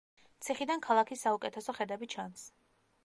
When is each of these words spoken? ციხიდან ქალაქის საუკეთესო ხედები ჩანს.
ციხიდან 0.45 0.81
ქალაქის 0.85 1.25
საუკეთესო 1.27 1.77
ხედები 1.81 2.09
ჩანს. 2.15 2.49